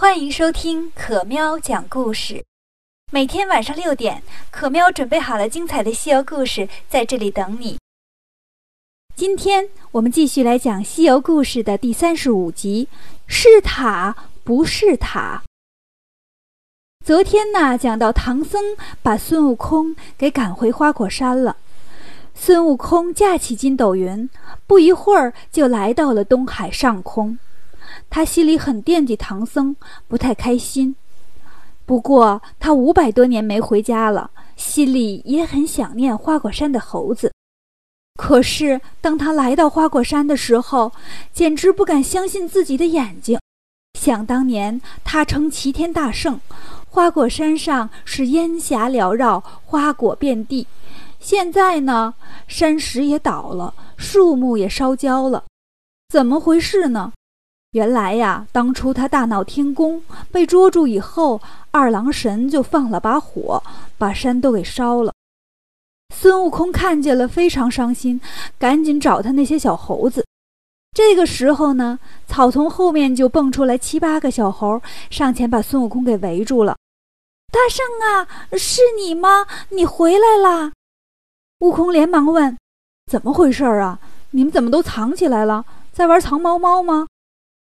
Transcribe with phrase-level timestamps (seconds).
[0.00, 2.42] 欢迎收听可喵讲故事。
[3.12, 7.76] 每天晚上六点，可喵准备好了精彩的西游故事，在这里等你。
[9.14, 12.88] 今天我们继续来讲西游故事的第三十五集：
[13.26, 15.42] 是塔不是塔？
[17.04, 21.58] 昨天呢，讲到唐僧把孙悟空给赶回花果山了。
[22.34, 24.30] 孙悟空架起筋斗云，
[24.66, 27.38] 不一会儿就来到了东海上空。
[28.10, 29.74] 他心里很惦记唐僧，
[30.08, 30.94] 不太开心。
[31.86, 37.32] 不过他五百多年没回家了，心里也很想念花果山的猴子。
[38.16, 40.92] 可是当他来到花果山的时候，
[41.32, 43.38] 简直不敢相信自己的眼睛。
[43.98, 46.40] 想当年，他称齐天大圣，
[46.88, 50.66] 花果山上是烟霞缭绕，花果遍地。
[51.18, 52.14] 现在呢，
[52.46, 55.44] 山石也倒了，树木也烧焦了，
[56.08, 57.12] 怎么回事呢？
[57.72, 60.02] 原来呀，当初他大闹天宫
[60.32, 63.62] 被捉住以后，二郎神就放了把火，
[63.96, 65.12] 把山都给烧了。
[66.12, 68.20] 孙悟空看见了，非常伤心，
[68.58, 70.26] 赶紧找他那些小猴子。
[70.92, 76.76] 这个时候呢，草丛后面就蹦出来七八个小猴，上前把孙悟空给围住了。
[77.52, 78.26] 大圣啊，
[78.58, 79.46] 是你吗？
[79.68, 80.72] 你回来啦！
[81.60, 82.58] 悟空连忙问
[83.06, 84.00] ：“怎么回事啊？
[84.32, 85.64] 你们怎么都藏起来了？
[85.92, 87.06] 在玩藏猫猫吗？”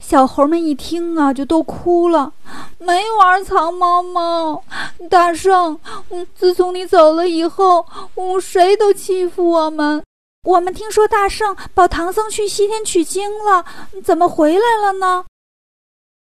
[0.00, 2.32] 小猴们一听啊，就都哭了。
[2.78, 4.64] 没玩藏猫猫，
[5.08, 10.02] 大圣，嗯，自从你走了以后，嗯，谁都欺负我们。
[10.42, 13.64] 我们听说大圣保唐僧去西天取经了，
[14.02, 15.24] 怎么回来了呢？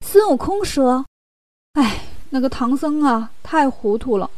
[0.06, 1.06] 孙悟空说
[1.80, 4.30] ：“哎，那个唐僧啊，太糊涂了。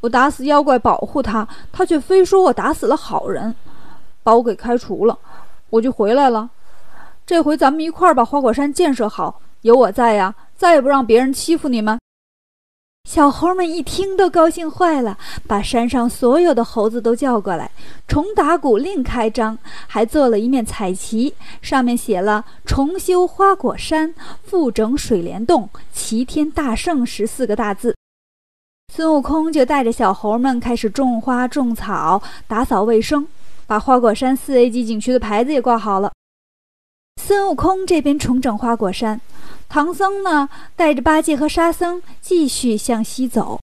[0.00, 3.54] 我打死妖怪保护他，他却非说我打死了好人，
[4.22, 5.16] 把我给开除了，
[5.68, 6.50] 我就回来了。”
[7.30, 11.96] 这回咱们一块儿把花果山建设好，有我在呀，再也不让别人欺负你们。
[13.08, 17.70] 小猴们一听都高兴坏了，把山上所有的猴子都叫过来，
[18.08, 19.56] 重打鼓，另开张，
[19.86, 21.32] 还做了一面彩旗，
[21.62, 24.12] 上面写了“重修花果山，
[24.42, 27.94] 复整水帘洞，齐天大圣”十四个大字。
[28.92, 33.24] 孙悟空就带着小猴们开始种花、种草、打扫卫生，
[33.68, 36.10] 把花果山四 A 级景区的牌子也挂好了。
[37.22, 39.20] 孙悟空这边重整花果山，
[39.68, 43.60] 唐僧呢带着八戒和沙僧继续向西走。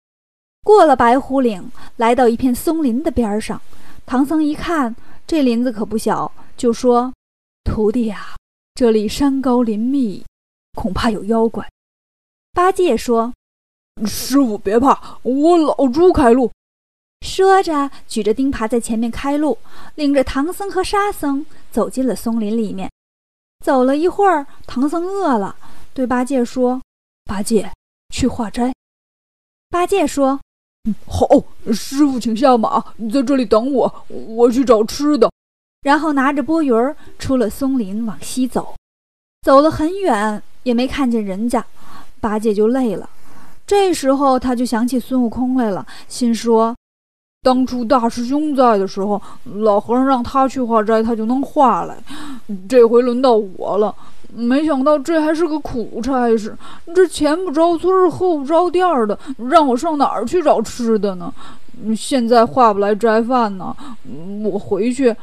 [0.63, 3.61] 过了白虎岭，来到一片松林的边上。
[4.07, 4.95] 唐僧一看，
[5.27, 7.13] 这林子可不小，就说
[7.65, 8.37] ：“徒弟呀，
[8.75, 10.25] 这里山高林密，
[10.75, 11.69] 恐怕有妖怪。”
[12.55, 13.35] 八戒说
[14.07, 16.51] ：“师傅别怕，我老猪开路。”
[17.27, 19.59] 说着，举着钉耙在前面开路，
[19.97, 22.89] 领着唐僧和沙僧走进了松林里面。
[23.61, 25.55] 走了一会儿，唐僧饿了，
[25.93, 26.81] 对八戒说
[27.25, 27.71] ：“八戒，
[28.15, 28.73] 去化斋。”
[29.69, 30.41] 八戒说
[30.89, 31.27] ：“嗯好，
[31.73, 35.31] 师傅请下马，你在这里等我，我去找吃的。”
[35.83, 38.75] 然后拿着钵盂儿出了松林，往西走。
[39.43, 41.65] 走了很远，也没看见人家，
[42.21, 43.09] 八戒就累了。
[43.67, 46.75] 这时候他就想起孙悟空来了，心说。
[47.43, 49.21] 当初大师兄在的时候，
[49.61, 51.97] 老和尚让他去化斋，他就能化来。
[52.69, 53.95] 这回轮到我了，
[54.35, 56.55] 没想到这还是个苦差事。
[56.95, 59.19] 这前不着村后不着店的，
[59.49, 61.33] 让我上哪儿去找吃的呢？
[61.97, 63.75] 现在化不来斋饭呢。
[64.45, 65.17] 我回去，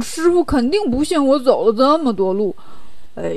[0.00, 2.54] 师傅肯定不信我走了这么多路。
[3.16, 3.32] 哎，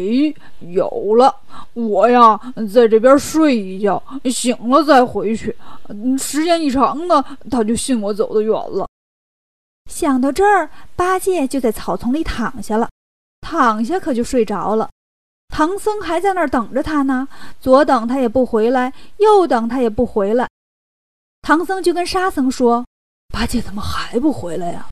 [0.59, 1.33] 有了！
[1.73, 2.37] 我呀，
[2.73, 5.55] 在这边睡一觉，醒了再回去。
[6.17, 8.87] 时间一长呢，他就信我走得远了。
[9.89, 12.89] 想到这儿，八戒就在草丛里躺下了，
[13.39, 14.89] 躺下可就睡着了。
[15.47, 17.27] 唐僧还在那儿等着他呢，
[17.61, 20.47] 左等他也不回来，右等他也不回来。
[21.41, 22.85] 唐僧就跟沙僧说
[23.33, 24.89] ：“八戒怎么还不回来呀？”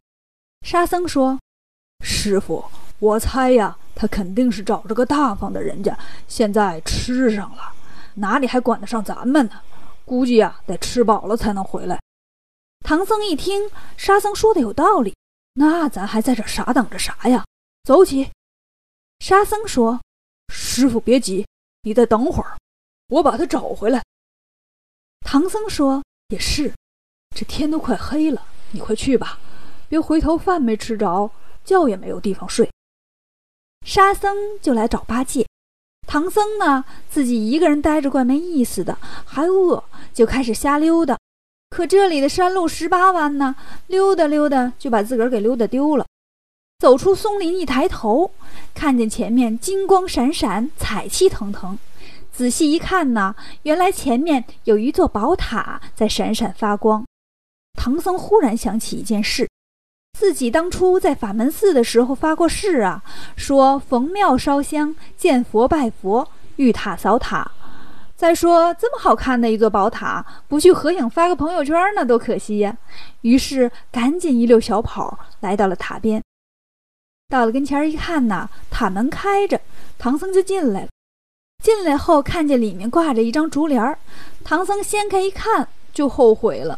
[0.66, 1.38] 沙僧说
[2.00, 2.64] ：“师傅，
[3.00, 5.98] 我猜呀。”他肯定是找着个大方的人家，
[6.28, 7.74] 现在吃上了，
[8.14, 9.62] 哪里还管得上咱们呢？
[10.06, 12.00] 估计啊，得吃饱了才能回来。
[12.86, 15.16] 唐僧一听沙僧说的有道理，
[15.54, 17.44] 那咱还在这傻等着啥呀？
[17.84, 18.30] 走起！
[19.20, 20.00] 沙僧说
[20.54, 21.48] ：“师傅别急，
[21.82, 22.56] 你再等会儿，
[23.10, 24.04] 我把他找回来。”
[25.26, 26.72] 唐僧说：“也是，
[27.36, 29.40] 这天都快黑了，你快去吧，
[29.90, 31.32] 别回头饭没吃着，
[31.66, 32.70] 觉也没有地方睡。”
[33.88, 35.48] 沙僧就来找八戒，
[36.06, 39.82] 唐僧呢自己一个人呆着怪没意思的，还饿，
[40.14, 41.18] 就开始瞎溜达。
[41.70, 43.56] 可这里的山路十八弯呢，
[43.88, 46.06] 溜达溜达就把自个儿给溜达丢了。
[46.80, 48.30] 走出松林，一抬头，
[48.74, 51.80] 看见前面金光闪闪，彩气腾腾，
[52.34, 57.06] 仔细一看呢，原来前面有一座宝塔在闪闪发光。
[57.78, 59.50] 唐僧忽然想起一件事，
[60.18, 63.04] 自己当初在法门寺的时候发过誓啊，
[63.36, 67.52] 说逢庙烧香，见佛拜佛，遇塔扫塔。
[68.16, 72.76] 再说这么好看的一座宝塔，不去合影发个朋友圈，那多可惜呀！
[73.22, 76.20] 于是赶紧一溜小跑来到了塔边。
[77.30, 79.62] 到了跟前一看呐，塔门开着，
[80.00, 80.88] 唐僧就进来了。
[81.64, 84.00] 进来后看见里面挂着一张竹帘儿，
[84.44, 86.76] 唐僧掀开一看就后悔了。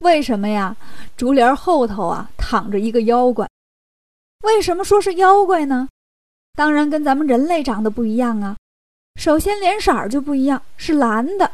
[0.00, 0.74] 为什么呀？
[1.14, 3.46] 竹帘后头啊躺着一个妖怪。
[4.44, 5.88] 为什么说是妖怪呢？
[6.56, 8.56] 当然跟咱们人类长得不一样啊。
[9.16, 11.50] 首先脸色儿就不一样，是蓝的，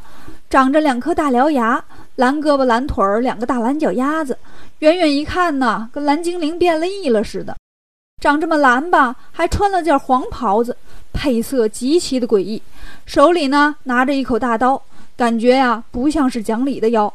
[0.48, 1.84] 长着两颗大獠牙，
[2.14, 4.38] 蓝胳膊蓝腿儿，两个大蓝脚丫子，
[4.78, 7.56] 远远一看呢，跟蓝精灵变了异了似的。
[8.22, 10.76] 长这么蓝吧，还穿了件黄袍子，
[11.12, 12.62] 配色极其的诡异，
[13.06, 14.80] 手里呢拿着一口大刀，
[15.16, 17.12] 感觉呀不像是讲理的妖。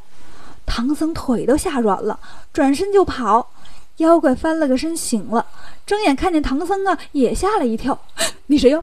[0.73, 2.17] 唐僧腿都吓软了，
[2.53, 3.51] 转身就跑。
[3.97, 5.45] 妖怪翻了个身醒了，
[5.85, 7.99] 睁眼看见唐僧啊，也吓了一跳。
[8.45, 8.79] 你谁呀？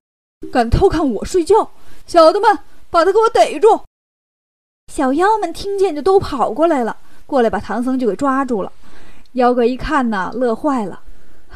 [0.52, 1.70] 敢偷看我睡觉，
[2.06, 2.58] 小的们
[2.90, 3.81] 把他给我逮住！
[4.93, 6.94] 小妖们听见就都跑过来了，
[7.25, 8.70] 过来把唐僧就给抓住了。
[9.32, 11.00] 妖怪一看呢，乐坏了。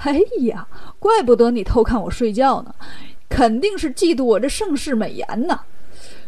[0.03, 0.67] 哎呀，
[0.99, 2.75] 怪不得你偷看我睡觉呢，
[3.29, 5.61] 肯定是嫉妒我这盛世美颜呢。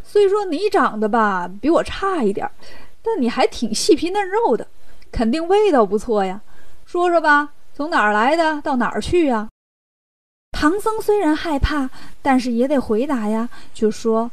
[0.04, 2.52] 虽说你长得吧比我差一点儿，
[3.04, 4.66] 但你还挺细皮嫩肉的，
[5.12, 6.40] 肯定味道不错呀。
[6.86, 9.48] 说说吧，从哪儿来的，到哪儿去呀？
[10.52, 11.90] 唐僧虽然害怕，
[12.22, 14.30] 但是也得回答呀，就说：“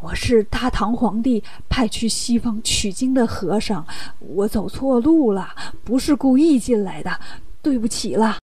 [0.00, 3.84] 我是大唐皇帝派去西方取经的和尚，
[4.20, 7.20] 我走错路了，不是故意进来的，
[7.60, 8.38] 对不起了。”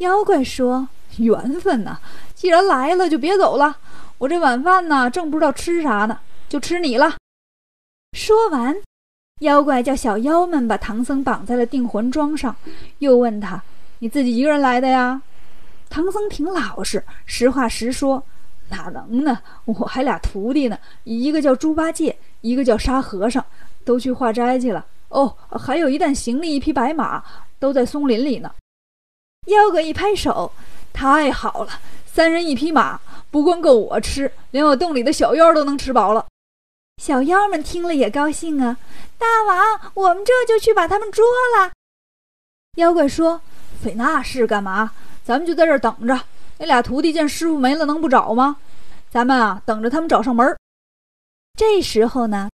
[0.00, 0.88] 妖怪说
[1.18, 1.98] ：“缘分呐，
[2.34, 3.78] 既然来了，就别走了。
[4.18, 7.16] 我这晚饭呢，正不知道吃啥呢，就吃你了。”
[8.18, 8.76] 说完，
[9.42, 12.54] 妖怪叫小妖们把唐僧绑在了定魂桩上，
[12.98, 13.62] 又问他
[14.00, 15.22] ：“你自己一个人来的呀？”
[15.88, 18.20] 唐僧挺老实，实话实说
[18.70, 19.38] ：“哪能呢？
[19.66, 23.42] 我还俩徒弟呢，一个叫猪八戒，一个叫沙和尚，
[23.84, 24.84] 都去化斋去了。
[25.10, 27.22] 哦，还有一担行李，一匹白马，
[27.60, 28.50] 都在松林里呢。”
[29.46, 30.50] 妖怪一拍手
[30.92, 31.70] ：“太好了，
[32.04, 33.00] 三人一匹马，
[33.30, 36.26] 不光够我吃，连我洞里的小妖都能吃饱了。”
[36.98, 38.76] 小妖们听了也高兴啊！
[39.16, 41.24] 大王，我们这就去把他们捉
[41.56, 41.70] 了。
[42.76, 43.40] 妖怪说
[43.80, 44.90] ：“费那事干嘛？”
[45.24, 46.20] 咱们就在这儿等着，
[46.58, 48.56] 那俩徒弟见师傅没了，能不找吗？
[49.08, 50.56] 咱们啊，等着他们找上门。
[51.56, 52.50] 这时候呢，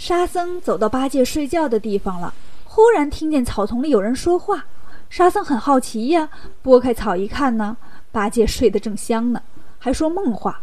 [0.00, 2.32] 沙僧走到八戒睡觉的地方了，
[2.64, 4.64] 忽然听见草丛里有人说话。
[5.10, 6.28] 沙僧很好奇呀，
[6.62, 7.76] 拨开草一看呢，
[8.12, 9.42] 八戒睡得正香呢，
[9.78, 10.60] 还说梦话。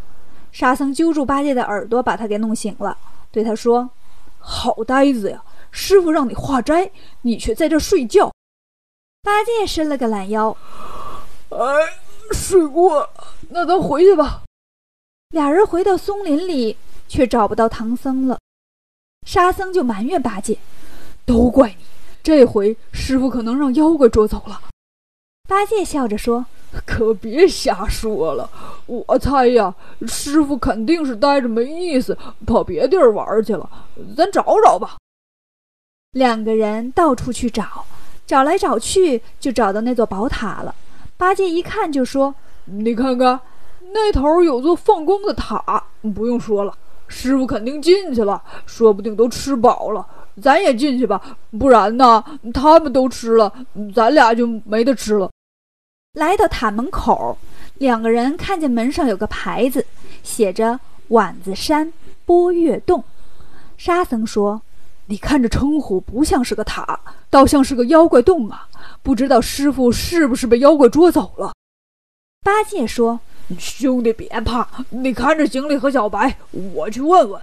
[0.52, 2.96] 沙僧揪住八戒的耳朵，把他给弄醒了，
[3.36, 3.90] 对他说
[4.40, 6.90] ：“好呆子呀，师傅让你化斋，
[7.20, 8.32] 你却在这睡觉。”
[9.22, 10.56] 八戒伸了个懒腰。
[11.50, 11.58] 哎，
[12.32, 13.06] 睡过，
[13.50, 14.44] 那咱回去吧。
[15.34, 16.78] 俩人回到松林里，
[17.08, 18.38] 却找不到唐僧了。
[19.26, 20.58] 沙僧就埋怨八戒
[21.26, 21.84] ：“都怪你，
[22.22, 24.62] 这回师傅可能让妖怪捉走了。”
[25.46, 26.44] 八戒笑着说
[26.84, 28.50] ：“可别瞎说了，
[28.86, 29.74] 我猜呀，
[30.06, 33.68] 师傅肯定是待着没意思，跑别地儿玩去了。
[34.16, 34.96] 咱找找吧。”
[36.12, 37.84] 两个人到处去找，
[38.26, 40.74] 找来找去，就找到那座宝塔了。
[41.16, 42.34] 八戒一看就说
[42.66, 43.38] ：“你看看，
[43.92, 46.74] 那头有座放光的塔，不用说了，
[47.06, 50.04] 师傅肯定进去了，说不定都吃饱了。
[50.42, 51.20] 咱也进去吧，
[51.58, 53.52] 不然呢，他们都吃了，
[53.94, 55.30] 咱俩就没得吃了。”
[56.16, 57.36] 来到塔门口，
[57.74, 59.84] 两个人看见门上有个牌子，
[60.22, 61.92] 写着“碗子山
[62.24, 63.04] 波月洞”。
[63.76, 64.62] 沙僧说。
[65.08, 66.98] 你看这称呼不像是个塔，
[67.30, 68.66] 倒像是个妖怪洞啊！
[69.04, 71.54] 不知道师傅是不是被妖怪捉走了？
[72.42, 73.20] 八戒说
[73.56, 77.40] ：“兄弟别怕，你看着行李和小白，我去问问。”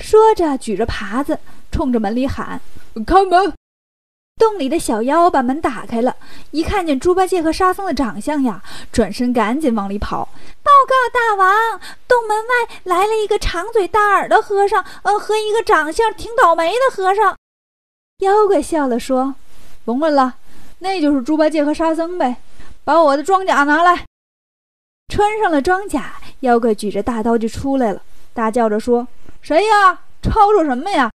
[0.00, 1.36] 说着举着耙子，
[1.72, 2.60] 冲着门里喊
[3.04, 3.52] ：“开门！”
[4.38, 6.14] 洞里的小妖把门打开了，
[6.52, 10.28] 一看见猪八戒和沙僧的长相呀，转身赶紧往里跑。
[10.62, 17.36] 报告大王，洞门外来了一个长嘴大耳的和尚，呃，和一个长相挺倒霉的和尚。
[18.18, 19.34] 妖怪笑了说
[19.84, 20.36] ：“甭问了，
[20.78, 22.36] 那就是猪八戒和沙僧呗。
[22.84, 24.04] 把我的装甲拿来。”
[25.12, 28.00] 穿上了装甲，妖怪举着大刀就出来了，
[28.32, 29.08] 大叫着说
[29.42, 30.00] ：“谁呀？
[30.22, 31.10] 吵吵什么呀？”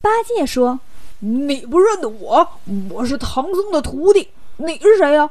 [0.00, 0.80] 八戒说。
[1.20, 2.48] 你不认得我？
[2.90, 4.28] 我是唐僧的徒弟。
[4.58, 5.28] 你是谁呀？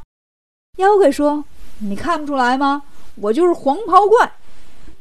[0.78, 1.44] 妖怪说
[1.80, 2.84] ：“你看不出来吗？
[3.16, 4.32] 我就是黄袍怪。”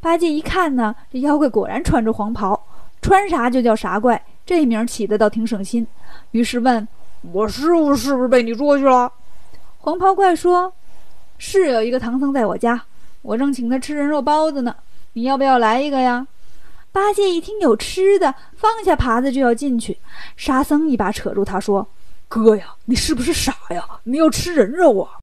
[0.01, 2.61] 八戒一看呢，这妖怪果然穿着黄袍，
[3.03, 5.85] 穿啥就叫啥怪，这名起的倒挺省心。
[6.31, 6.87] 于是问
[7.33, 9.13] ：“我师傅是不是被你捉去了？”
[9.79, 10.73] 黄袍怪说
[11.39, 12.81] ：“是有一个唐僧在我家，
[13.23, 14.75] 我正请他吃人肉包子呢。
[15.15, 16.27] 你要不要来一个呀？”
[16.97, 19.99] 八戒一听有吃的，放下耙子就要进去。
[20.35, 21.87] 沙僧一把扯住他说
[22.27, 24.01] ：“哥呀，你是不是傻呀？
[24.05, 25.19] 你要吃人肉啊？”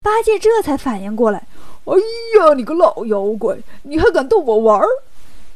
[0.00, 1.46] 八戒这才反应过来
[1.84, 1.92] ：“哎
[2.38, 4.86] 呀，你个老妖怪，你还敢逗我玩儿！”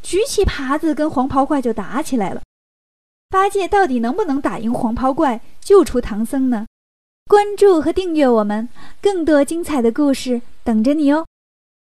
[0.05, 2.43] 举起耙子跟黄袍怪就打起来了。
[3.31, 6.67] 八戒到底能不能打赢黄袍怪，救出唐僧呢？
[7.26, 8.69] 关注和订阅我们，
[9.00, 11.25] 更多精彩的故事等着你哦！